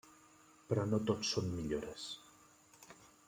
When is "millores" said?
1.59-2.07